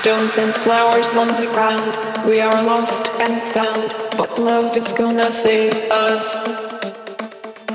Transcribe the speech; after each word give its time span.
Stones 0.00 0.36
and 0.36 0.54
flowers 0.54 1.16
on 1.16 1.28
the 1.28 1.48
ground. 1.54 2.26
We 2.26 2.40
are 2.40 2.62
lost 2.62 3.18
and 3.18 3.40
found, 3.54 3.88
but 4.18 4.38
love 4.38 4.76
is 4.76 4.92
gonna 4.92 5.32
save 5.32 5.72
us. 5.90 6.28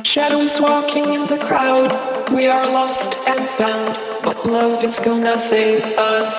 Shadows 0.03 0.61
walking 0.61 1.13
in 1.13 1.25
the 1.25 1.39
crowd. 1.39 1.89
We 2.31 2.47
are 2.47 2.67
lost 2.71 3.27
and 3.27 3.43
found, 3.59 3.97
but 4.23 4.45
love 4.45 4.83
is 4.83 4.99
gonna 4.99 5.39
save 5.39 5.83
us. 5.97 6.35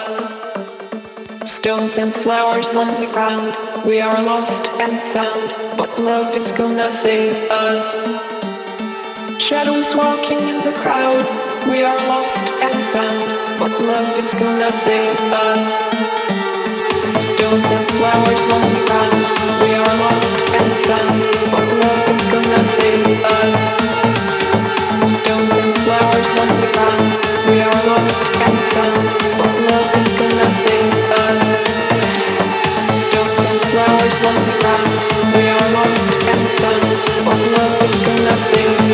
Stones 1.45 1.99
and 1.99 2.12
flowers 2.14 2.74
on 2.76 2.88
the 3.01 3.10
ground. 3.12 3.53
We 3.85 4.01
are 4.01 4.22
lost 4.22 4.80
and 4.80 4.96
found, 5.14 5.49
but 5.76 5.90
love 5.99 6.37
is 6.37 6.53
gonna 6.53 6.92
save 6.92 7.37
us. 7.51 7.88
Shadows 9.38 9.96
walking 9.96 10.38
in 10.38 10.60
the 10.62 10.74
crowd. 10.83 11.51
We 11.69 11.85
are 11.85 11.97
lost 12.08 12.44
and 12.60 12.74
found, 12.92 13.58
but 13.58 13.71
love 13.81 14.19
is 14.19 14.35
gonna 14.35 14.72
save 14.72 15.19
us. 15.33 15.79
Stones 17.23 17.69
and 17.71 17.87
flowers 17.97 18.45
on 18.51 18.62
the 18.73 18.83
ground. 18.87 19.23
We 19.62 19.71
are 19.75 19.95
lost 20.05 20.37
and 20.59 20.73
found, 20.87 21.23
but 21.52 21.66
love 21.83 22.05
is 22.11 22.27
gonna 22.27 22.66
save 22.66 23.07
us. 23.43 23.61
Stones 25.07 25.55
and 25.62 25.75
flowers 25.85 26.33
on 26.43 26.48
the 26.61 26.69
ground. 26.75 27.07
We 27.48 27.61
are 27.63 27.80
lost 27.87 28.24
and 28.47 28.59
found, 28.74 29.07
but 29.38 29.52
love 29.71 29.91
is 30.02 30.13
gonna 30.19 30.51
save 30.52 30.93
us. 31.30 31.49
Stones 33.05 33.41
and 33.51 33.60
flowers 33.71 34.19
on 34.29 34.37
the 34.49 34.55
ground. 34.60 34.91
We 35.37 35.45
are 35.49 35.69
lost 35.79 36.10
and 36.33 36.43
found, 36.59 36.87
but 37.27 37.38
love 37.57 37.77
is 37.88 37.99
gonna 38.01 38.37
save 38.38 38.80
us. 38.91 38.91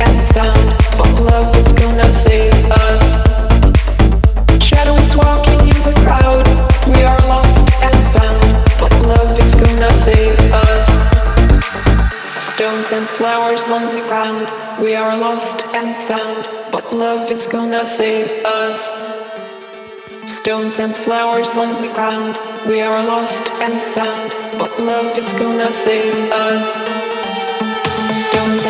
And 0.00 0.28
found, 0.28 0.76
but 0.96 1.10
love 1.20 1.54
is 1.56 1.72
gonna 1.72 2.12
save 2.12 2.54
us. 2.70 3.08
Shadows 4.62 5.16
walking 5.16 5.60
in 5.60 5.80
the 5.82 5.94
crowd, 6.04 6.46
We 6.86 7.02
are 7.04 7.20
lost 7.28 7.66
and 7.82 7.98
found, 8.14 8.50
but 8.80 8.92
love 9.02 9.38
is 9.38 9.54
gonna 9.54 9.92
save 9.94 10.38
us. 10.52 10.88
Stones 12.38 12.92
and 12.92 13.06
flowers 13.06 13.68
on 13.70 13.82
the 13.94 14.02
ground. 14.08 14.46
we 14.80 14.94
are 14.94 15.16
lost 15.16 15.74
and 15.74 15.94
found, 16.08 16.48
but 16.72 16.92
love 16.92 17.30
is 17.30 17.46
gonna 17.46 17.86
save 17.86 18.28
us. 18.44 18.80
Stones 20.26 20.78
and 20.78 20.94
flowers 20.94 21.56
on 21.56 21.70
the 21.82 21.92
ground. 21.94 22.38
We 22.66 22.80
are 22.80 23.02
lost 23.04 23.44
and 23.60 23.76
found, 23.94 24.30
but 24.58 24.72
love 24.80 25.18
is 25.18 25.32
gonna 25.34 25.72
save 25.72 26.14
us. 26.32 26.68
Stones 28.24 28.69